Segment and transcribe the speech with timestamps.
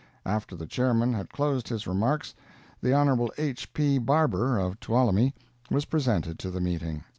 [0.25, 2.33] After the Chairman had closed his remarks,
[2.81, 3.29] the Hon.
[3.37, 3.71] H.
[3.71, 3.99] P.
[3.99, 5.31] Barbour of Tuolumne
[5.69, 7.03] was presented to the meeting.